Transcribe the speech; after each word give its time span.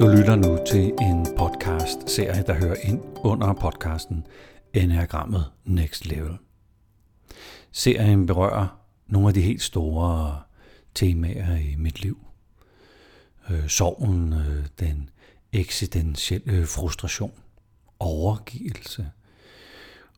Du 0.00 0.06
lytter 0.06 0.36
nu 0.36 0.58
til 0.66 0.92
en 1.00 1.26
podcast-serie, 1.38 2.42
der 2.42 2.54
hører 2.54 2.76
ind 2.82 3.02
under 3.16 3.52
podcasten 3.52 4.26
Enagrammet 4.74 5.44
Next 5.64 6.06
Level. 6.06 6.38
Serien 7.72 8.26
berører 8.26 8.80
nogle 9.06 9.28
af 9.28 9.34
de 9.34 9.40
helt 9.40 9.62
store 9.62 10.40
temaer 10.94 11.56
i 11.56 11.74
mit 11.78 12.02
liv. 12.02 12.18
Øh, 13.50 13.68
sorgen, 13.68 14.32
øh, 14.32 14.66
den 14.80 15.10
eksistentielle 15.52 16.66
frustration, 16.66 17.32
overgivelse. 17.98 19.10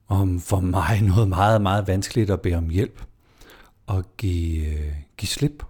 Om 0.09 0.41
for 0.41 0.61
mig 0.61 1.03
noget 1.15 1.29
meget, 1.29 1.63
meget 1.63 1.87
vanskeligt 1.87 2.31
at 2.31 2.41
bede 2.41 2.55
om 2.55 2.69
hjælp 2.69 3.03
og 3.87 4.05
give, 4.17 4.67
øh, 4.67 4.93
give 5.17 5.29
slip 5.29 5.63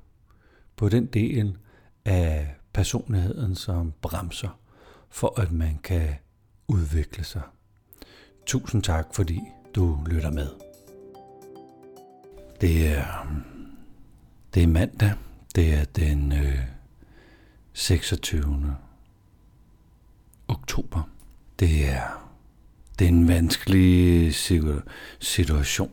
på 0.76 0.88
den 0.88 1.06
del 1.06 1.56
af 2.04 2.59
personligheden, 2.80 3.54
som 3.56 3.92
bremser 4.02 4.58
for, 5.10 5.40
at 5.40 5.52
man 5.52 5.78
kan 5.82 6.14
udvikle 6.68 7.24
sig. 7.24 7.42
Tusind 8.46 8.82
tak, 8.82 9.06
fordi 9.12 9.40
du 9.74 9.98
lytter 10.06 10.30
med. 10.30 10.48
Det 12.60 12.88
er, 12.88 13.26
det 14.54 14.62
er 14.62 14.66
mandag. 14.66 15.12
Det 15.54 15.74
er 15.74 15.84
den 15.84 16.32
øh, 16.32 16.58
26. 17.72 18.76
oktober. 20.48 21.02
Det 21.58 21.88
er, 21.88 22.32
det 22.98 23.04
er 23.04 23.08
en 23.08 23.28
vanskelig 23.28 24.34
situation. 25.20 25.92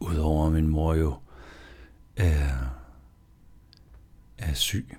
Udover 0.00 0.50
min 0.50 0.68
mor 0.68 0.94
jo 0.94 1.14
er, 2.16 2.50
er 4.38 4.54
syg 4.54 4.96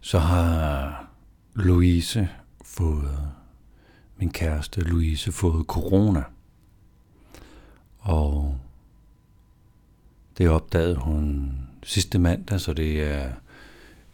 så 0.00 0.18
har 0.18 1.06
Louise 1.54 2.28
fået, 2.64 3.28
min 4.16 4.30
kæreste 4.30 4.80
Louise, 4.80 5.32
fået 5.32 5.66
corona. 5.66 6.22
Og 7.98 8.58
det 10.38 10.48
opdagede 10.48 10.96
hun 10.96 11.52
sidste 11.82 12.18
mandag, 12.18 12.60
så 12.60 12.72
det 12.72 13.02
er 13.02 13.32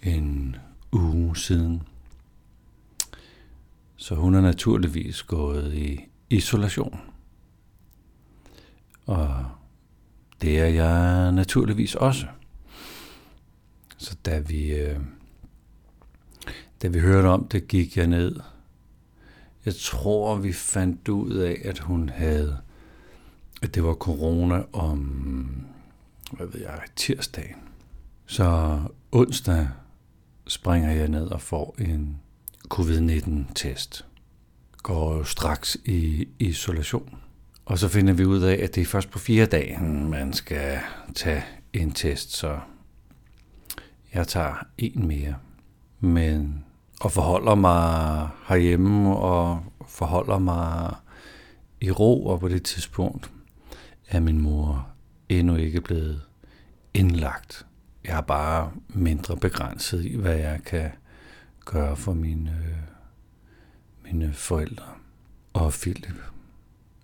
en 0.02 0.56
uge 0.92 1.36
siden. 1.36 1.82
Så 3.96 4.14
hun 4.14 4.34
er 4.34 4.40
naturligvis 4.40 5.22
gået 5.22 5.74
i 5.74 6.00
isolation. 6.30 7.00
Og 9.06 9.44
det 10.42 10.60
er 10.60 10.66
jeg 10.66 11.32
naturligvis 11.32 11.94
også. 11.94 12.26
Så 13.96 14.16
da 14.24 14.38
vi 14.38 14.72
øh, 14.72 15.00
da 16.82 16.88
vi 16.88 17.00
hørte 17.00 17.26
om 17.26 17.48
det, 17.48 17.68
gik 17.68 17.96
jeg 17.96 18.06
ned. 18.06 18.40
Jeg 19.64 19.74
tror, 19.74 20.36
vi 20.36 20.52
fandt 20.52 21.08
ud 21.08 21.32
af, 21.32 21.60
at 21.64 21.78
hun 21.78 22.08
havde, 22.08 22.58
at 23.62 23.74
det 23.74 23.84
var 23.84 23.94
corona 23.94 24.62
om, 24.72 25.66
hvad 26.32 26.46
ved 26.46 26.60
jeg, 26.60 26.80
tirsdagen. 26.96 27.56
Så 28.26 28.78
onsdag 29.12 29.68
springer 30.46 30.90
jeg 30.90 31.08
ned 31.08 31.26
og 31.26 31.40
får 31.40 31.74
en 31.78 32.20
covid-19-test. 32.68 34.06
Går 34.82 35.22
straks 35.22 35.76
i 35.84 36.28
isolation. 36.38 37.18
Og 37.64 37.78
så 37.78 37.88
finder 37.88 38.12
vi 38.12 38.24
ud 38.24 38.42
af, 38.42 38.58
at 38.62 38.74
det 38.74 38.80
er 38.80 38.86
først 38.86 39.10
på 39.10 39.18
fire 39.18 39.46
dage, 39.46 39.80
man 39.84 40.32
skal 40.32 40.78
tage 41.14 41.44
en 41.72 41.92
test, 41.92 42.36
så 42.36 42.58
jeg 44.14 44.28
tager 44.28 44.66
en 44.78 45.06
mere. 45.06 45.34
Men 46.00 46.64
og 47.04 47.12
forholder 47.12 47.54
mig 47.54 48.28
herhjemme 48.48 49.16
og 49.16 49.64
forholder 49.86 50.38
mig 50.38 50.94
i 51.80 51.90
ro, 51.90 52.26
og 52.26 52.40
på 52.40 52.48
det 52.48 52.62
tidspunkt 52.62 53.30
er 54.08 54.20
min 54.20 54.40
mor 54.40 54.88
endnu 55.28 55.56
ikke 55.56 55.80
blevet 55.80 56.22
indlagt. 56.94 57.66
Jeg 58.04 58.16
er 58.16 58.20
bare 58.20 58.72
mindre 58.88 59.36
begrænset 59.36 60.04
i, 60.04 60.16
hvad 60.16 60.36
jeg 60.36 60.60
kan 60.66 60.90
gøre 61.64 61.96
for 61.96 62.12
mine, 62.12 62.56
mine 64.04 64.32
forældre 64.32 64.86
og 65.52 65.72
Philip. 65.72 66.22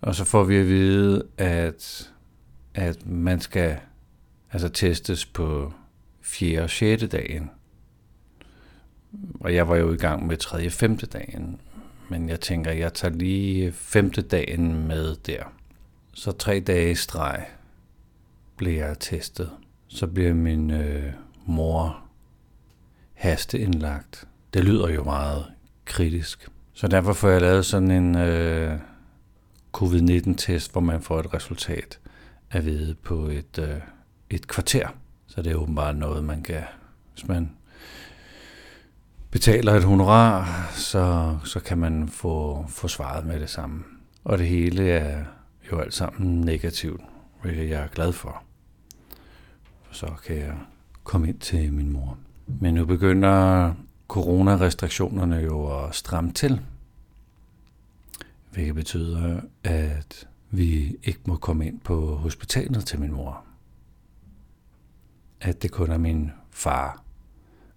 Og 0.01 0.15
så 0.15 0.25
får 0.25 0.43
vi 0.43 0.55
at 0.55 0.67
vide, 0.67 1.23
at, 1.37 2.11
at 2.73 3.05
man 3.05 3.39
skal 3.41 3.79
altså 4.51 4.69
testes 4.69 5.25
på 5.25 5.73
4. 6.21 6.61
og 6.61 6.69
6. 6.69 7.03
dagen 7.11 7.49
og 9.39 9.55
jeg 9.55 9.69
var 9.69 9.75
jo 9.75 9.93
i 9.93 9.97
gang 9.97 10.27
med 10.27 10.37
tredje 10.37 10.67
og 10.67 10.71
femte 10.71 11.05
dagen. 11.05 11.61
Men 12.09 12.29
jeg 12.29 12.39
tænker, 12.39 12.71
jeg 12.71 12.93
tager 12.93 13.13
lige 13.13 13.71
femte 13.71 14.21
dagen 14.21 14.87
med 14.87 15.15
der. 15.15 15.43
Så 16.13 16.31
tre 16.31 16.59
dage 16.59 16.91
i 16.91 16.95
streg 16.95 17.45
blev 18.57 18.73
jeg 18.73 18.99
testet. 18.99 19.49
Så 19.87 20.07
bliver 20.07 20.33
min 20.33 20.71
øh, 20.71 21.13
mor 21.45 22.03
hasteindlagt. 23.13 24.27
Det 24.53 24.63
lyder 24.63 24.89
jo 24.89 25.03
meget 25.03 25.45
kritisk. 25.85 26.49
Så 26.73 26.87
derfor 26.87 27.13
får 27.13 27.29
jeg 27.29 27.41
lavet 27.41 27.65
sådan 27.65 27.91
en 27.91 28.17
øh, 28.17 28.79
covid-19-test, 29.71 30.71
hvor 30.71 30.81
man 30.81 31.01
får 31.01 31.19
et 31.19 31.33
resultat 31.33 31.99
at 32.51 32.65
vide 32.65 32.95
på 32.95 33.25
et, 33.25 33.59
øh, 33.59 33.81
et 34.29 34.47
kvarter. 34.47 34.87
Så 35.27 35.41
det 35.41 35.51
er 35.51 35.55
åbenbart 35.55 35.97
noget, 35.97 36.23
man 36.23 36.43
kan, 36.43 36.63
hvis 37.13 37.27
man 37.27 37.51
betaler 39.31 39.73
et 39.73 39.83
honorar, 39.83 40.69
så, 40.73 41.37
så 41.43 41.59
kan 41.59 41.77
man 41.77 42.09
få, 42.09 42.65
få 42.69 42.87
svaret 42.87 43.25
med 43.25 43.39
det 43.39 43.49
samme. 43.49 43.83
Og 44.23 44.37
det 44.37 44.47
hele 44.47 44.89
er 44.89 45.23
jo 45.71 45.79
alt 45.79 45.93
sammen 45.93 46.41
negativt, 46.41 47.01
hvilket 47.41 47.69
jeg 47.69 47.83
er 47.83 47.87
glad 47.87 48.13
for. 48.13 48.43
Så 49.91 50.07
kan 50.25 50.37
jeg 50.37 50.53
komme 51.03 51.27
ind 51.27 51.39
til 51.39 51.73
min 51.73 51.91
mor. 51.91 52.17
Men 52.47 52.73
nu 52.73 52.85
begynder 52.85 53.73
coronarestriktionerne 54.07 55.35
jo 55.35 55.83
at 55.83 55.95
stramme 55.95 56.31
til. 56.31 56.61
Hvilket 58.51 58.75
betyder, 58.75 59.41
at 59.63 60.27
vi 60.49 60.95
ikke 61.03 61.19
må 61.25 61.35
komme 61.35 61.67
ind 61.67 61.79
på 61.79 62.15
hospitalet 62.15 62.85
til 62.85 62.99
min 62.99 63.11
mor. 63.11 63.43
At 65.41 65.61
det 65.61 65.71
kun 65.71 65.91
er 65.91 65.97
min 65.97 66.31
far, 66.51 67.03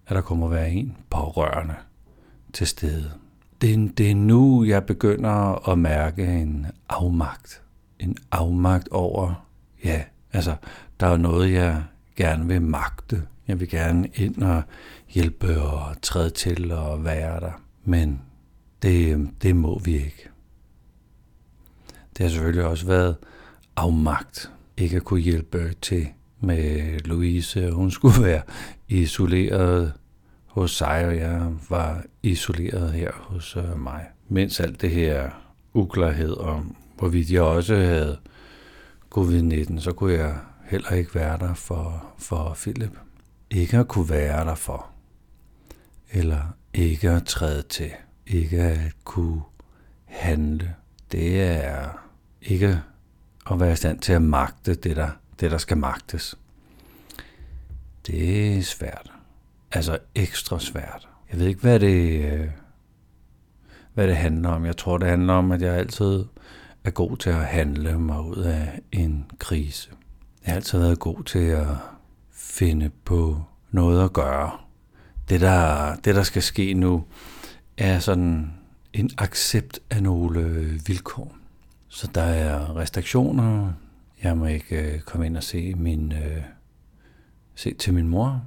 at 0.07 0.15
der 0.15 0.21
kommer 0.21 0.47
være 0.47 0.71
en 0.71 0.97
pårørende 1.09 1.75
til 2.53 2.67
stede. 2.67 3.11
Det 3.61 3.97
det 3.97 4.11
er 4.11 4.15
nu, 4.15 4.63
jeg 4.63 4.85
begynder 4.85 5.69
at 5.69 5.79
mærke 5.79 6.41
en 6.41 6.67
afmagt. 6.89 7.61
En 7.99 8.17
afmagt 8.31 8.87
over, 8.87 9.45
ja, 9.83 10.03
altså, 10.33 10.55
der 10.99 11.07
er 11.07 11.17
noget, 11.17 11.53
jeg 11.53 11.83
gerne 12.15 12.47
vil 12.47 12.61
magte. 12.61 13.23
Jeg 13.47 13.59
vil 13.59 13.69
gerne 13.69 14.07
ind 14.07 14.43
og 14.43 14.63
hjælpe 15.09 15.61
og 15.61 16.01
træde 16.01 16.29
til 16.29 16.71
og 16.71 17.03
være 17.03 17.39
der. 17.39 17.61
Men 17.83 18.21
det, 18.81 19.29
det 19.41 19.55
må 19.55 19.79
vi 19.79 19.93
ikke. 19.93 20.29
Det 22.17 22.23
har 22.25 22.29
selvfølgelig 22.29 22.65
også 22.65 22.85
været 22.85 23.15
afmagt 23.75 24.51
ikke 24.77 24.95
at 24.95 25.03
kunne 25.03 25.19
hjælpe 25.19 25.73
til 25.81 26.07
med 26.45 26.99
Louise. 26.99 27.71
Hun 27.71 27.91
skulle 27.91 28.23
være 28.23 28.41
isoleret 28.87 29.93
hos 30.45 30.71
sig, 30.71 31.05
og 31.05 31.17
jeg 31.17 31.47
var 31.69 32.03
isoleret 32.23 32.93
her 32.93 33.11
hos 33.13 33.55
øh, 33.57 33.79
mig. 33.79 34.05
Mens 34.29 34.59
alt 34.59 34.81
det 34.81 34.91
her 34.91 35.29
uklarhed 35.73 36.37
om, 36.37 36.75
hvorvidt 36.97 37.31
jeg 37.31 37.41
også 37.41 37.75
havde 37.75 38.17
covid-19, 39.15 39.79
så 39.79 39.91
kunne 39.91 40.13
jeg 40.13 40.35
heller 40.65 40.91
ikke 40.91 41.15
være 41.15 41.37
der 41.37 41.53
for, 41.53 42.05
for 42.17 42.57
Philip. 42.61 42.97
Ikke 43.51 43.77
at 43.77 43.87
kunne 43.87 44.09
være 44.09 44.45
der 44.45 44.55
for. 44.55 44.85
Eller 46.11 46.41
ikke 46.73 47.09
at 47.09 47.25
træde 47.25 47.61
til. 47.61 47.91
Ikke 48.27 48.61
at 48.61 48.79
kunne 49.03 49.41
handle. 50.05 50.75
Det 51.11 51.41
er 51.41 51.89
ikke 52.41 52.81
at 53.51 53.59
være 53.59 53.71
i 53.73 53.75
stand 53.75 53.99
til 53.99 54.13
at 54.13 54.21
magte 54.21 54.75
det, 54.75 54.95
der, 54.95 55.09
det, 55.39 55.51
der 55.51 55.57
skal 55.57 55.77
magtes. 55.77 56.37
Det 58.07 58.57
er 58.57 58.61
svært. 58.61 59.11
Altså 59.71 59.97
ekstra 60.15 60.59
svært. 60.59 61.07
Jeg 61.31 61.39
ved 61.39 61.47
ikke, 61.47 61.61
hvad 61.61 61.79
det, 61.79 62.25
øh, 62.33 62.47
hvad 63.93 64.07
det 64.07 64.15
handler 64.17 64.49
om. 64.49 64.65
Jeg 64.65 64.77
tror, 64.77 64.97
det 64.97 65.07
handler 65.07 65.33
om, 65.33 65.51
at 65.51 65.61
jeg 65.61 65.73
altid 65.73 66.25
er 66.83 66.91
god 66.91 67.17
til 67.17 67.29
at 67.29 67.45
handle 67.45 67.99
mig 67.99 68.21
ud 68.21 68.37
af 68.37 68.79
en 68.91 69.31
krise. 69.39 69.89
Jeg 70.45 70.51
har 70.51 70.55
altid 70.55 70.79
været 70.79 70.99
god 70.99 71.23
til 71.23 71.39
at 71.39 71.67
finde 72.31 72.89
på 73.05 73.43
noget 73.71 74.03
at 74.03 74.13
gøre. 74.13 74.51
Det 75.29 75.41
der, 75.41 75.95
det, 75.95 76.15
der 76.15 76.23
skal 76.23 76.41
ske 76.41 76.73
nu, 76.73 77.03
er 77.77 77.99
sådan 77.99 78.53
en 78.93 79.09
accept 79.17 79.79
af 79.89 80.03
nogle 80.03 80.41
vilkår. 80.87 81.35
Så 81.87 82.09
der 82.15 82.21
er 82.21 82.77
restriktioner. 82.77 83.73
Jeg 84.25 84.37
må 84.37 84.45
ikke 84.45 84.93
øh, 84.93 84.99
komme 85.01 85.25
ind 85.25 85.37
og 85.37 85.43
se 85.43 85.75
min 85.75 86.11
øh, 86.11 86.43
se 87.55 87.73
til 87.73 87.93
min 87.93 88.07
mor. 88.07 88.43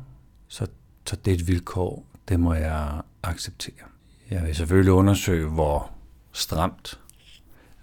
Så, 0.48 0.66
så 1.06 1.16
det 1.16 1.30
er 1.30 1.34
et 1.34 1.48
vilkår. 1.48 2.06
det 2.28 2.40
må 2.40 2.54
jeg 2.54 3.02
acceptere. 3.22 3.86
Jeg 4.30 4.42
vil 4.42 4.54
selvfølgelig 4.54 4.92
undersøge, 4.92 5.48
hvor 5.48 5.90
stramt 6.32 7.00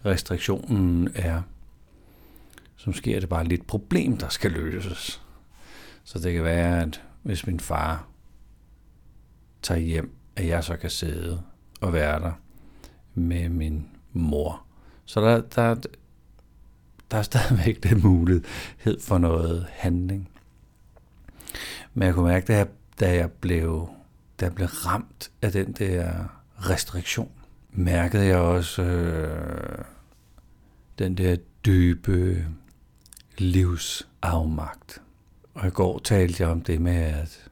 restriktionen 0.06 1.10
er. 1.16 1.42
Så 2.76 2.90
måske 2.90 3.16
er 3.16 3.20
det 3.20 3.30
bare 3.30 3.44
lidt 3.44 3.68
problem, 3.68 4.18
der 4.18 4.30
skal 4.30 4.52
løses. 4.52 5.22
Så 6.04 6.20
det 6.20 6.34
kan 6.34 6.44
være, 6.44 6.82
at 6.82 7.04
hvis 7.24 7.48
min 7.48 7.60
far 7.60 8.08
tager 9.62 9.80
hjem, 9.80 10.16
at 10.36 10.48
jeg 10.48 10.64
så 10.64 10.78
kan 10.78 10.90
sidde 10.90 11.42
og 11.82 11.94
være 11.94 12.20
der 12.20 12.34
med 13.14 13.50
min 13.50 13.88
mor. 14.14 14.66
Så 15.06 15.22
der, 15.22 15.42
der, 15.42 15.76
der 17.12 17.18
er 17.18 17.22
stadigvæk 17.22 17.84
den 17.84 18.02
mulighed 18.04 19.00
for 19.02 19.18
noget 19.18 19.68
handling. 19.70 20.30
Men 21.94 22.06
jeg 22.06 22.14
kunne 22.14 22.28
mærke, 22.28 22.46
da 22.46 22.58
jeg, 22.58 22.68
da 23.00 23.16
jeg, 23.16 23.32
blev, 23.32 23.90
da 24.40 24.46
jeg 24.46 24.56
blev 24.56 24.68
ramt 24.68 25.32
af 25.42 25.52
den 25.52 25.72
der 25.72 26.14
restriktion, 26.58 27.32
mærkede 27.72 28.26
jeg 28.26 28.38
også 28.38 28.82
øh, 28.82 29.86
den 31.00 31.18
der 31.18 31.36
dybe 31.66 32.48
livsafmagt. 33.38 35.02
Og 35.54 35.68
i 35.68 35.70
går 35.70 36.00
talte 36.00 36.44
jeg 36.44 36.50
om 36.50 36.62
det 36.62 36.82
med 36.82 36.96
at 36.96 37.50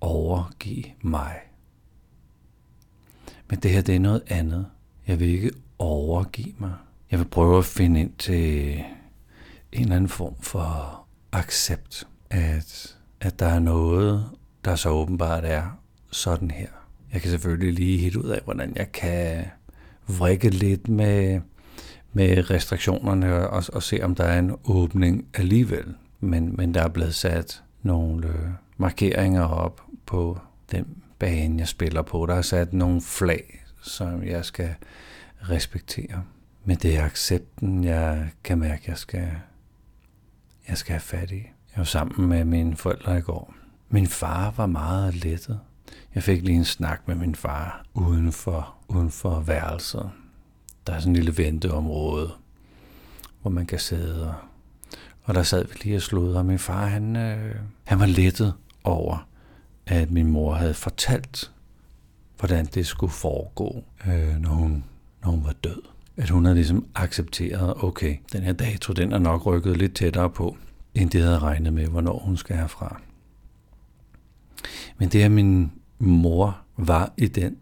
overgive 0.00 0.84
mig. 1.02 1.40
Men 3.48 3.58
det 3.58 3.70
her, 3.70 3.82
det 3.82 3.94
er 3.94 4.00
noget 4.00 4.22
andet. 4.26 4.66
Jeg 5.06 5.20
vil 5.20 5.28
ikke 5.28 5.52
overgive 5.78 6.54
mig. 6.58 6.74
Jeg 7.14 7.20
vil 7.20 7.28
prøve 7.28 7.58
at 7.58 7.64
finde 7.64 8.00
ind 8.00 8.12
til 8.18 8.74
en 9.72 9.82
eller 9.82 9.96
anden 9.96 10.08
form 10.08 10.34
for 10.40 11.00
accept, 11.32 12.06
at, 12.30 12.96
at 13.20 13.38
der 13.38 13.46
er 13.46 13.58
noget, 13.58 14.30
der 14.64 14.76
så 14.76 14.88
åbenbart 14.88 15.44
er 15.44 15.80
sådan 16.10 16.50
her. 16.50 16.68
Jeg 17.12 17.20
kan 17.20 17.30
selvfølgelig 17.30 17.72
lige 17.72 17.98
helt 17.98 18.16
ud 18.16 18.28
af, 18.28 18.40
hvordan 18.44 18.72
jeg 18.76 18.92
kan 18.92 19.44
vrikke 20.06 20.48
lidt 20.50 20.88
med, 20.88 21.40
med 22.12 22.50
restriktionerne 22.50 23.48
og, 23.48 23.64
og 23.72 23.82
se, 23.82 24.00
om 24.02 24.14
der 24.14 24.24
er 24.24 24.38
en 24.38 24.56
åbning 24.64 25.26
alligevel. 25.34 25.94
Men, 26.20 26.56
men 26.56 26.74
der 26.74 26.82
er 26.82 26.88
blevet 26.88 27.14
sat 27.14 27.62
nogle 27.82 28.26
øh, 28.26 28.48
markeringer 28.76 29.44
op 29.44 29.82
på 30.06 30.38
den 30.72 30.86
bane, 31.18 31.58
jeg 31.58 31.68
spiller 31.68 32.02
på. 32.02 32.26
Der 32.26 32.34
er 32.34 32.42
sat 32.42 32.72
nogle 32.72 33.00
flag, 33.00 33.64
som 33.82 34.24
jeg 34.24 34.44
skal 34.44 34.74
respektere. 35.50 36.22
Men 36.64 36.76
det 36.76 36.96
er 36.96 37.04
accepten, 37.04 37.84
jeg 37.84 38.30
kan 38.44 38.58
mærke, 38.58 38.82
jeg 38.86 38.98
skal, 38.98 39.30
jeg 40.68 40.78
skal 40.78 40.92
have 40.92 41.00
fat 41.00 41.30
i. 41.30 41.42
Jeg 41.42 41.76
var 41.76 41.84
sammen 41.84 42.28
med 42.28 42.44
mine 42.44 42.76
forældre 42.76 43.18
i 43.18 43.20
går. 43.20 43.54
Min 43.88 44.06
far 44.06 44.50
var 44.50 44.66
meget 44.66 45.14
lettet. 45.14 45.60
Jeg 46.14 46.22
fik 46.22 46.42
lige 46.42 46.56
en 46.56 46.64
snak 46.64 47.08
med 47.08 47.14
min 47.14 47.34
far 47.34 47.84
uden 47.94 48.32
for, 48.32 48.74
uden 48.88 49.10
for 49.10 49.40
værelset. 49.40 50.10
Der 50.86 50.92
er 50.92 50.98
sådan 50.98 51.10
en 51.12 51.16
lille 51.16 51.38
venteområde, 51.38 52.32
hvor 53.42 53.50
man 53.50 53.66
kan 53.66 53.78
sidde. 53.78 54.28
Og, 54.28 54.34
og 55.22 55.34
der 55.34 55.42
sad 55.42 55.64
vi 55.64 55.74
lige 55.82 55.96
og 55.96 56.02
sludrede, 56.02 56.38
og 56.38 56.46
min 56.46 56.58
far, 56.58 56.86
han, 56.86 57.16
øh, 57.16 57.56
han 57.84 58.00
var 58.00 58.06
lettet 58.06 58.54
over, 58.84 59.28
at 59.86 60.10
min 60.10 60.26
mor 60.26 60.54
havde 60.54 60.74
fortalt, 60.74 61.52
hvordan 62.38 62.66
det 62.66 62.86
skulle 62.86 63.12
foregå, 63.12 63.84
øh, 64.06 64.36
når, 64.36 64.50
hun, 64.50 64.84
når 65.22 65.30
hun 65.30 65.44
var 65.44 65.52
død. 65.52 65.82
At 66.16 66.30
hun 66.30 66.44
havde 66.44 66.54
ligesom 66.54 66.86
accepteret, 66.94 67.84
okay, 67.84 68.16
den 68.32 68.42
her 68.42 68.52
dato, 68.52 68.92
den 68.92 69.12
er 69.12 69.18
nok 69.18 69.46
rykket 69.46 69.76
lidt 69.76 69.94
tættere 69.94 70.30
på, 70.30 70.56
end 70.94 71.10
det 71.10 71.22
havde 71.22 71.38
regnet 71.38 71.72
med, 71.72 71.86
hvornår 71.86 72.18
hun 72.18 72.36
skal 72.36 72.56
herfra. 72.56 73.00
Men 74.98 75.08
det, 75.08 75.22
at 75.22 75.30
min 75.30 75.72
mor 75.98 76.58
var 76.76 77.12
i 77.16 77.26
den 77.26 77.56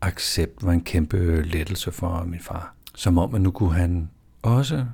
accept, 0.00 0.64
var 0.64 0.72
en 0.72 0.80
kæmpe 0.80 1.42
lettelse 1.42 1.92
for 1.92 2.24
min 2.24 2.40
far. 2.40 2.74
Som 2.94 3.18
om, 3.18 3.34
at 3.34 3.40
nu 3.40 3.50
kunne 3.50 3.74
han 3.74 4.10
også 4.42 4.86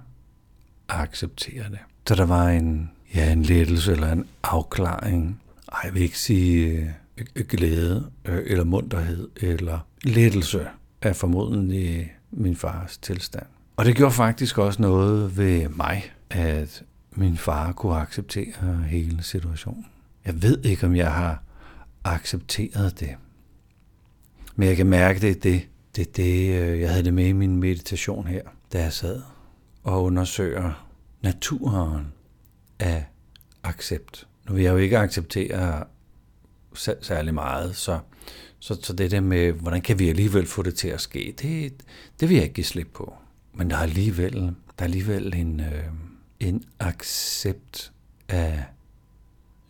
acceptere 0.89 1.65
det. 1.71 1.79
Så 2.09 2.15
der 2.15 2.27
var 2.27 2.49
en, 2.49 2.91
ja, 3.15 3.33
en 3.33 3.43
lettelse 3.43 3.93
eller 3.93 4.13
en 4.13 4.27
afklaring. 4.43 5.41
Ej, 5.73 5.81
jeg 5.85 5.95
vil 5.95 6.03
ikke 6.03 6.19
sige 6.19 6.95
øh, 7.19 7.47
glæde 7.49 8.11
øh, 8.25 8.43
eller 8.47 8.65
munterhed 8.65 9.29
eller 9.37 9.79
lettelse 10.05 10.67
er 11.03 11.13
formodentlig 11.13 12.13
min 12.33 12.57
fars 12.57 12.99
tilstand. 12.99 13.47
Og 13.77 13.85
det 13.85 13.97
gjorde 13.97 14.13
faktisk 14.13 14.59
også 14.59 14.83
noget 14.83 15.37
ved 15.37 15.69
mig, 15.69 16.13
at 16.31 16.83
min 17.11 17.37
far 17.37 17.73
kunne 17.73 17.97
acceptere 17.97 18.83
hele 18.87 19.23
situationen. 19.23 19.87
Jeg 20.25 20.43
ved 20.43 20.65
ikke, 20.65 20.87
om 20.87 20.97
jeg 20.97 21.13
har 21.13 21.43
accepteret 22.05 23.01
det. 23.01 23.17
Men 24.57 24.69
jeg 24.69 24.77
kan 24.77 24.87
mærke, 24.87 25.21
det 25.21 25.31
er 25.31 25.41
det, 25.41 25.69
det, 25.97 26.09
er 26.09 26.13
det 26.13 26.61
øh, 26.61 26.81
jeg 26.81 26.91
havde 26.91 27.05
det 27.05 27.15
med 27.15 27.27
i 27.27 27.33
min 27.33 27.57
meditation 27.57 28.27
her, 28.27 28.43
da 28.73 28.83
jeg 28.83 28.93
sad 28.93 29.23
og 29.83 30.03
undersøger 30.03 30.89
naturen 31.23 32.13
af 32.79 33.05
accept. 33.63 34.27
Nu 34.49 34.55
vil 34.55 34.63
jeg 34.63 34.73
jo 34.73 34.77
ikke 34.77 34.99
acceptere 34.99 35.85
særlig 37.01 37.35
meget, 37.35 37.77
så, 37.77 37.99
så, 38.63 38.79
så 38.83 38.93
det 38.93 39.11
der 39.11 39.21
med, 39.21 39.53
hvordan 39.53 39.83
kan 39.83 39.99
vi 39.99 40.09
alligevel 40.09 40.47
få 40.47 40.63
det 40.63 40.75
til 40.75 40.89
at 40.89 41.01
ske, 41.01 41.35
det, 41.43 41.73
det 42.21 42.29
vil 42.29 42.35
jeg 42.35 42.43
ikke 42.43 42.55
give 42.55 42.65
slip 42.65 42.89
på. 42.95 43.15
Men 43.53 43.71
der 43.71 43.77
er 43.77 43.81
alligevel, 43.81 44.35
der 44.37 44.53
er 44.79 44.85
alligevel 44.85 45.35
en, 45.35 45.61
øh, 45.61 45.85
en 46.41 46.65
accept 46.81 47.93
af 48.29 48.65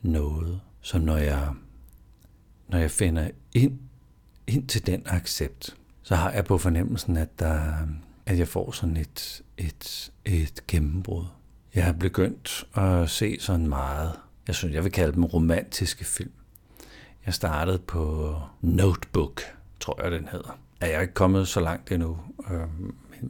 noget, 0.02 0.60
som 0.80 1.00
når 1.00 1.16
jeg, 1.16 1.48
når 2.68 2.78
jeg 2.78 2.90
finder 2.90 3.30
ind, 3.54 3.78
ind 4.46 4.68
til 4.68 4.86
den 4.86 5.02
accept, 5.06 5.76
så 6.02 6.16
har 6.16 6.30
jeg 6.30 6.44
på 6.44 6.58
fornemmelsen, 6.58 7.16
at, 7.16 7.38
der, 7.38 7.76
at 8.26 8.38
jeg 8.38 8.48
får 8.48 8.70
sådan 8.70 8.96
et, 8.96 9.42
et, 9.58 10.12
et 10.24 10.66
gennembrud. 10.68 11.24
Jeg 11.74 11.84
har 11.84 11.92
begyndt 11.92 12.66
at 12.74 13.10
se 13.10 13.36
sådan 13.40 13.68
meget, 13.68 14.12
jeg 14.46 14.54
synes, 14.54 14.74
jeg 14.74 14.84
vil 14.84 14.92
kalde 14.92 15.12
dem 15.12 15.24
romantiske 15.24 16.04
film. 16.04 16.32
Jeg 17.26 17.34
startede 17.34 17.78
på 17.78 18.34
Notebook, 18.60 19.42
tror 19.80 20.02
jeg, 20.02 20.12
den 20.12 20.28
hedder. 20.32 20.58
Jeg 20.80 20.92
er 20.92 21.00
ikke 21.00 21.14
kommet 21.14 21.48
så 21.48 21.60
langt 21.60 21.92
endnu, 21.92 22.18
øh, 22.50 22.60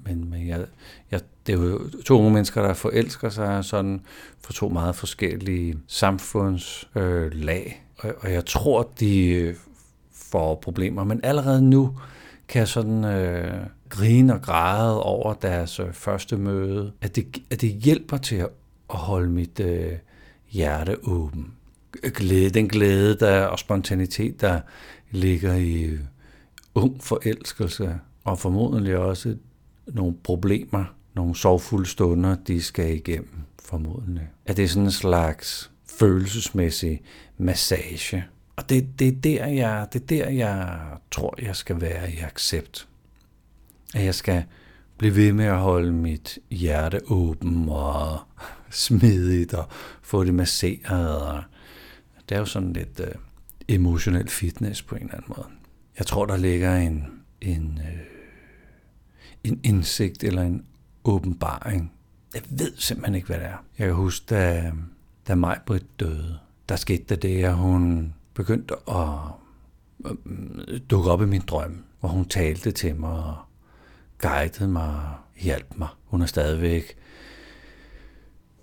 men, 0.04 0.30
men 0.30 0.48
jeg, 0.48 0.66
jeg, 1.10 1.20
det 1.46 1.54
er 1.54 1.62
jo 1.62 1.90
to 2.04 2.18
unge 2.18 2.30
mennesker, 2.30 2.62
der 2.62 2.74
forelsker 2.74 3.28
sig 3.28 3.64
sådan 3.64 4.00
for 4.40 4.52
to 4.52 4.68
meget 4.68 4.96
forskellige 4.96 5.78
samfundslag. 5.86 7.84
Øh, 8.04 8.10
og, 8.10 8.14
og 8.20 8.32
jeg 8.32 8.46
tror, 8.46 8.90
de 9.00 9.54
får 10.12 10.54
problemer, 10.54 11.04
men 11.04 11.20
allerede 11.22 11.62
nu 11.62 11.98
kan 12.48 12.58
jeg 12.58 12.68
sådan 12.68 13.04
øh, 13.04 13.66
grine 13.88 14.34
og 14.34 14.42
græde 14.42 15.02
over 15.02 15.34
deres 15.34 15.80
øh, 15.80 15.92
første 15.92 16.36
møde, 16.36 16.92
at 17.00 17.16
det, 17.16 17.42
at 17.50 17.60
det 17.60 17.70
hjælper 17.70 18.16
til 18.16 18.36
at, 18.36 18.48
at 18.90 18.96
holde 18.96 19.28
mit 19.28 19.60
øh, 19.60 19.92
hjerte 20.50 20.96
åben. 21.08 21.52
Glæde, 22.14 22.50
den 22.50 22.68
glæde 22.68 23.18
der, 23.18 23.44
og 23.44 23.58
spontanitet, 23.58 24.40
der 24.40 24.60
ligger 25.10 25.54
i 25.54 25.82
øh, 25.82 26.00
ung 26.74 27.02
forelskelse, 27.02 27.98
og 28.24 28.38
formodentlig 28.38 28.96
også 28.96 29.36
nogle 29.86 30.14
problemer, 30.24 30.84
nogle 31.14 31.36
sorgfulde 31.36 31.86
stunder, 31.86 32.36
de 32.46 32.62
skal 32.62 32.94
igennem, 32.94 33.38
formodentlig. 33.62 34.28
At 34.46 34.56
det 34.56 34.64
er 34.64 34.68
sådan 34.68 34.82
en 34.82 34.90
slags 34.90 35.70
følelsesmæssig 35.98 37.02
massage. 37.38 38.24
Og 38.56 38.68
det, 38.68 38.98
det, 38.98 39.08
er 39.08 39.20
der, 39.22 39.46
jeg, 39.46 39.86
det 39.92 40.02
er 40.02 40.06
der, 40.06 40.30
jeg 40.30 40.78
tror, 41.10 41.34
jeg 41.42 41.56
skal 41.56 41.80
være 41.80 42.12
i 42.12 42.18
accept. 42.18 42.88
At 43.94 44.04
jeg 44.04 44.14
skal 44.14 44.44
blive 44.98 45.16
ved 45.16 45.32
med 45.32 45.44
at 45.44 45.58
holde 45.58 45.92
mit 45.92 46.38
hjerte 46.50 47.00
åben 47.06 47.68
og 47.68 48.18
smidigt 48.70 49.54
og 49.54 49.68
få 50.02 50.24
det 50.24 50.34
masseret. 50.34 51.20
Og 51.20 51.42
det 52.28 52.34
er 52.34 52.38
jo 52.38 52.44
sådan 52.44 52.72
lidt 52.72 53.00
øh, 53.00 53.14
emotionel 53.68 54.28
fitness 54.28 54.82
på 54.82 54.94
en 54.94 55.02
eller 55.02 55.14
anden 55.14 55.34
måde. 55.36 55.48
Jeg 55.98 56.06
tror, 56.06 56.26
der 56.26 56.36
ligger 56.36 56.76
en, 56.76 57.06
en, 57.40 57.80
øh, 57.84 58.00
en 59.44 59.60
indsigt 59.64 60.24
eller 60.24 60.42
en 60.42 60.64
åbenbaring. 61.04 61.92
Jeg 62.34 62.42
ved 62.50 62.72
simpelthen 62.76 63.14
ikke, 63.14 63.26
hvad 63.26 63.38
det 63.38 63.46
er. 63.46 63.64
Jeg 63.78 63.86
kan 63.86 63.94
huske, 63.94 64.26
da, 64.30 64.72
da 65.28 65.34
Majbrit 65.34 66.00
døde, 66.00 66.38
der 66.68 66.76
skete 66.76 67.04
der 67.08 67.16
det, 67.16 67.44
at 67.44 67.54
hun 67.54 68.14
begyndte 68.34 68.74
at 68.88 69.18
øh, 70.04 70.80
dukke 70.90 71.10
op 71.10 71.22
i 71.22 71.26
min 71.26 71.42
drøm, 71.46 71.84
hvor 72.00 72.08
hun 72.08 72.24
talte 72.24 72.70
til 72.70 72.96
mig 72.96 73.10
og 73.10 73.36
guidede 74.18 74.68
mig 74.68 74.88
og 74.88 75.14
hjalp 75.40 75.76
mig. 75.76 75.88
Hun 76.04 76.22
er 76.22 76.26
stadigvæk 76.26 76.96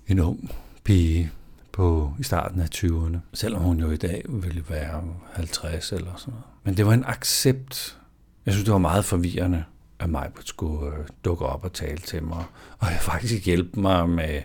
en 0.08 0.20
ung 0.20 0.52
pige 0.84 1.32
på 1.80 2.14
i 2.20 2.24
starten 2.24 2.62
af 2.62 2.68
20'erne, 2.76 3.18
selvom 3.34 3.62
hun 3.62 3.80
jo 3.80 3.92
i 3.92 3.98
dag 3.98 4.26
ville 4.30 4.64
være 4.70 5.04
50 5.34 5.92
eller 5.92 6.16
sådan 6.18 6.32
noget. 6.32 6.46
Men 6.64 6.78
det 6.78 6.86
var 6.86 6.94
en 6.94 7.04
accept. 7.08 8.00
Jeg 8.46 8.54
synes, 8.54 8.66
det 8.66 8.72
var 8.72 8.80
meget 8.80 9.06
forvirrende, 9.06 9.64
at 10.00 10.10
mig 10.10 10.32
skulle 10.46 10.98
øh, 10.98 11.08
dukke 11.26 11.46
op 11.46 11.64
og 11.64 11.74
tale 11.74 11.98
til 11.98 12.24
mig, 12.24 12.44
og 12.80 12.88
jeg 12.92 13.00
faktisk 13.02 13.46
hjælpe 13.46 13.80
mig 13.80 14.10
med, 14.10 14.42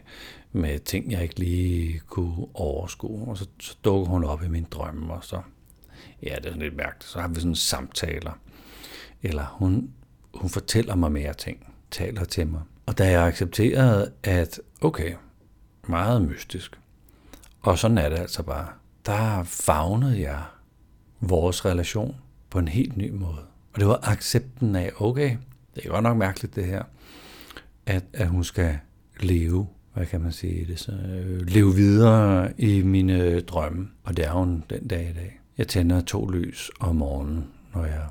med 0.53 0.79
ting, 0.79 1.13
jeg 1.13 1.23
ikke 1.23 1.39
lige 1.39 2.01
kunne 2.07 2.47
overskue. 2.55 3.29
Og 3.29 3.39
så, 3.39 3.47
så 3.61 3.77
dukker 3.85 4.07
hun 4.07 4.25
op 4.25 4.43
i 4.43 4.49
min 4.49 4.67
drømme, 4.71 5.13
og 5.13 5.25
så 5.25 5.41
ja, 6.23 6.37
det 6.43 6.53
er 6.53 6.57
lidt 6.57 6.77
mærkeligt. 6.77 7.05
Så 7.05 7.21
har 7.21 7.29
vi 7.29 7.35
sådan 7.35 7.55
samtaler. 7.55 8.39
Eller 9.23 9.45
hun, 9.45 9.91
hun 10.35 10.51
fortæller 10.51 10.95
mig 10.95 11.13
mere 11.13 11.35
ting, 11.35 11.75
taler 11.91 12.25
til 12.25 12.47
mig. 12.47 12.61
Og 12.87 12.99
da 12.99 13.11
jeg 13.11 13.27
accepterede, 13.27 14.13
at 14.23 14.61
okay, 14.81 15.15
meget 15.89 16.23
mystisk, 16.23 16.79
og 17.65 17.79
sådan 17.79 17.99
er 17.99 18.09
det 18.09 18.19
altså 18.19 18.43
bare, 18.43 18.69
der 19.07 19.43
fagnede 19.45 20.21
jeg 20.21 20.43
vores 21.21 21.65
relation 21.65 22.17
på 22.51 22.59
en 22.59 22.69
helt 22.69 22.97
ny 22.97 23.11
måde. 23.11 23.43
Og 23.73 23.81
det 23.81 23.87
var 23.89 24.01
accepten 24.03 24.77
af, 24.77 24.91
okay, 24.97 25.37
det 25.75 25.85
er 25.85 25.91
godt 25.91 26.03
nok 26.03 26.17
mærkeligt 26.17 26.57
det 26.57 26.65
her, 26.65 26.83
at, 27.87 28.05
at 28.13 28.29
hun 28.29 28.45
skal 28.45 28.79
leve, 29.21 29.67
hvad 29.95 30.07
kan 30.07 30.21
man 30.21 30.33
sige 30.33 30.67
det 30.67 30.79
så, 30.79 30.93
øh, 30.93 31.47
leve 31.47 31.75
videre 31.75 32.61
i 32.61 32.83
mine 32.83 33.41
drømme. 33.41 33.89
Og 34.05 34.17
det 34.17 34.25
er 34.25 34.33
hun 34.33 34.65
den 34.71 34.89
dag 34.89 35.11
i 35.11 35.13
dag. 35.13 35.41
Jeg 35.59 35.69
tænder 35.69 36.01
to 36.01 36.27
lys 36.27 36.71
om 36.81 36.97
morgenen, 36.97 37.47
når 37.75 37.85
jeg, 37.85 38.07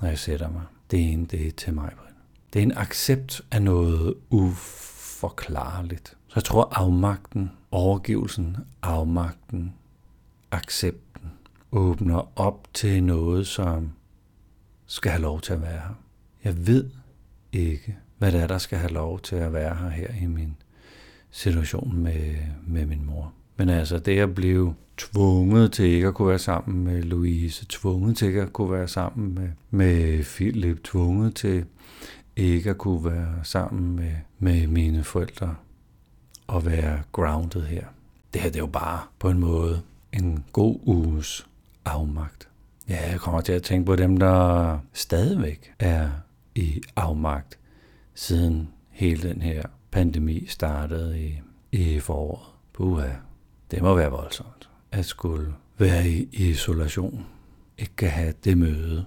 når 0.00 0.08
jeg 0.08 0.18
sætter 0.18 0.50
mig. 0.50 0.62
Det 0.90 1.12
ene, 1.12 1.26
det 1.26 1.46
er 1.46 1.52
til 1.52 1.74
mig, 1.74 1.92
Brind. 1.96 2.16
Det 2.52 2.58
er 2.58 2.62
en 2.62 2.76
accept 2.76 3.42
af 3.50 3.62
noget 3.62 4.14
uforklarligt. 4.30 6.16
Så 6.32 6.36
jeg 6.36 6.44
tror, 6.44 6.68
afmagten, 6.72 7.50
overgivelsen, 7.70 8.56
afmagten, 8.82 9.74
accepten, 10.50 11.30
åbner 11.72 12.38
op 12.40 12.68
til 12.74 13.04
noget, 13.04 13.46
som 13.46 13.92
skal 14.86 15.10
have 15.10 15.22
lov 15.22 15.40
til 15.40 15.52
at 15.52 15.62
være 15.62 15.72
her. 15.72 15.94
Jeg 16.44 16.66
ved 16.66 16.90
ikke, 17.52 17.96
hvad 18.18 18.32
det 18.32 18.40
er, 18.40 18.46
der 18.46 18.58
skal 18.58 18.78
have 18.78 18.92
lov 18.92 19.20
til 19.20 19.36
at 19.36 19.52
være 19.52 19.74
her, 19.74 19.88
her 19.88 20.08
i 20.22 20.26
min 20.26 20.56
situation 21.30 21.96
med, 21.96 22.36
med 22.66 22.86
min 22.86 23.06
mor. 23.06 23.32
Men 23.56 23.68
altså, 23.68 23.98
det 23.98 24.18
at 24.18 24.34
blive 24.34 24.74
tvunget 24.96 25.72
til 25.72 25.84
ikke 25.84 26.06
at 26.06 26.14
kunne 26.14 26.28
være 26.28 26.38
sammen 26.38 26.84
med 26.84 27.02
Louise, 27.02 27.66
tvunget 27.68 28.16
til 28.16 28.28
ikke 28.28 28.42
at 28.42 28.52
kunne 28.52 28.72
være 28.72 28.88
sammen 28.88 29.34
med, 29.34 29.48
med 29.70 30.24
Philip, 30.24 30.84
tvunget 30.84 31.34
til 31.34 31.64
ikke 32.36 32.70
at 32.70 32.78
kunne 32.78 33.04
være 33.04 33.34
sammen 33.42 33.96
med, 33.96 34.12
med 34.38 34.66
mine 34.66 35.04
forældre 35.04 35.54
at 36.56 36.66
være 36.66 37.02
grounded 37.12 37.62
her. 37.62 37.84
Det 38.32 38.40
her 38.40 38.48
det 38.48 38.56
er 38.56 38.62
jo 38.62 38.66
bare 38.66 39.00
på 39.18 39.30
en 39.30 39.38
måde 39.38 39.82
en 40.12 40.44
god 40.52 40.80
uges 40.82 41.46
afmagt. 41.84 42.48
Ja, 42.88 43.10
jeg 43.10 43.20
kommer 43.20 43.40
til 43.40 43.52
at 43.52 43.62
tænke 43.62 43.86
på 43.86 43.96
dem, 43.96 44.16
der 44.16 44.78
stadigvæk 44.92 45.72
er 45.78 46.10
i 46.54 46.80
afmagt, 46.96 47.58
siden 48.14 48.68
hele 48.90 49.28
den 49.28 49.42
her 49.42 49.62
pandemi 49.90 50.46
startede 50.46 51.20
i, 51.20 51.40
i 51.72 52.00
foråret. 52.00 52.46
Puha, 52.72 53.10
det 53.70 53.82
må 53.82 53.94
være 53.94 54.10
voldsomt 54.10 54.68
at 54.92 55.04
skulle 55.04 55.54
være 55.78 56.08
i 56.08 56.28
isolation. 56.32 57.26
Ikke 57.78 57.96
kan 57.96 58.10
have 58.10 58.34
det 58.44 58.58
møde 58.58 59.04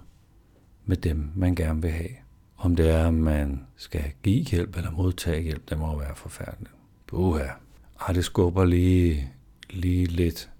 med 0.84 0.96
dem, 0.96 1.30
man 1.34 1.54
gerne 1.54 1.82
vil 1.82 1.90
have. 1.90 2.10
Om 2.56 2.76
det 2.76 2.90
er, 2.90 3.06
at 3.06 3.14
man 3.14 3.66
skal 3.76 4.12
give 4.22 4.44
hjælp 4.44 4.76
eller 4.76 4.90
modtage 4.90 5.42
hjælp, 5.42 5.70
det 5.70 5.78
må 5.78 5.98
være 5.98 6.14
forfærdeligt. 6.14 6.75
Puha. 7.06 7.48
Ej, 8.00 8.12
det 8.12 8.24
skubber 8.24 8.64
lige, 8.64 9.32
lige 9.70 10.06
lidt 10.06 10.50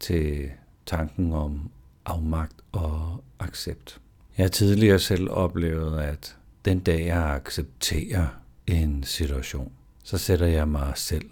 til 0.00 0.50
tanken 0.86 1.32
om 1.32 1.70
afmagt 2.04 2.54
og 2.72 3.24
accept. 3.38 4.00
Jeg 4.38 4.44
har 4.44 4.50
tidligere 4.50 4.98
selv 4.98 5.30
oplevet, 5.30 6.00
at 6.00 6.36
den 6.64 6.80
dag 6.80 7.06
jeg 7.06 7.34
accepterer 7.34 8.26
en 8.66 9.04
situation, 9.04 9.72
så 10.04 10.18
sætter 10.18 10.46
jeg 10.46 10.68
mig 10.68 10.92
selv 10.96 11.30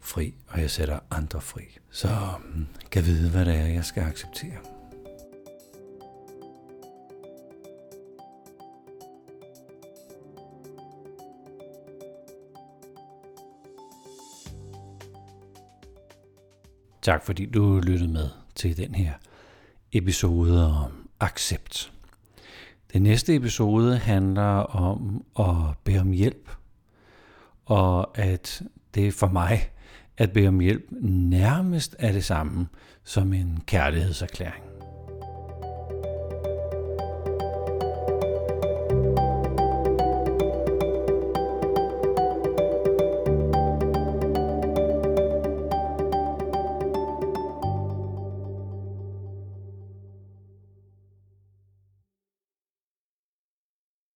fri, 0.00 0.34
og 0.48 0.60
jeg 0.60 0.70
sætter 0.70 0.98
andre 1.10 1.40
fri. 1.40 1.62
Så 1.90 2.08
mm, 2.54 2.66
kan 2.90 3.04
vide, 3.04 3.30
hvad 3.30 3.44
det 3.44 3.54
er, 3.54 3.66
jeg 3.66 3.84
skal 3.84 4.02
acceptere. 4.02 4.73
Tak 17.04 17.24
fordi 17.24 17.46
du 17.46 17.80
lyttede 17.80 18.12
med 18.12 18.28
til 18.54 18.76
den 18.76 18.94
her 18.94 19.12
episode 19.92 20.66
om 20.66 21.08
accept. 21.20 21.92
Den 22.92 23.02
næste 23.02 23.34
episode 23.34 23.98
handler 23.98 24.58
om 24.58 25.24
at 25.38 25.78
bede 25.84 26.00
om 26.00 26.10
hjælp, 26.10 26.50
og 27.64 28.18
at 28.18 28.62
det 28.94 29.14
for 29.14 29.28
mig 29.28 29.70
at 30.16 30.32
bede 30.32 30.48
om 30.48 30.60
hjælp 30.60 30.84
nærmest 31.00 31.96
er 31.98 32.12
det 32.12 32.24
samme 32.24 32.68
som 33.04 33.32
en 33.32 33.60
kærlighedserklæring. 33.66 34.73